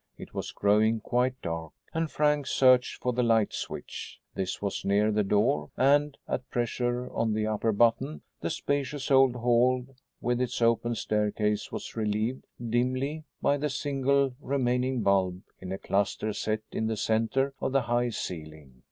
It 0.17 0.33
was 0.33 0.51
growing 0.51 0.99
quite 0.99 1.39
dark 1.43 1.73
and 1.93 2.09
Frank 2.09 2.47
searched 2.47 2.99
for 3.03 3.13
the 3.13 3.21
light 3.21 3.53
switch. 3.53 4.19
This 4.33 4.59
was 4.59 4.83
near 4.83 5.11
the 5.11 5.23
door, 5.23 5.69
and, 5.77 6.17
at 6.27 6.49
pressure 6.49 7.07
on 7.13 7.33
the 7.35 7.45
upper 7.45 7.71
button, 7.71 8.23
the 8.39 8.49
spacious 8.49 9.11
old 9.11 9.35
hall 9.35 9.85
with 10.19 10.41
its 10.41 10.59
open 10.59 10.95
staircase 10.95 11.71
was 11.71 11.95
revealed 11.95 12.45
dimly 12.67 13.25
by 13.43 13.57
the 13.57 13.69
single 13.69 14.33
remaining 14.41 15.03
bulb 15.03 15.43
in 15.59 15.71
a 15.71 15.77
cluster 15.77 16.33
set 16.33 16.61
in 16.71 16.87
the 16.87 16.97
center 16.97 17.53
of 17.59 17.71
the 17.71 17.81
high 17.83 18.09
ceiling. 18.09 18.79